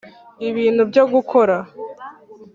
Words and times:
ibintu 0.49 0.81
byo 0.89 1.03
gukora 1.13 1.57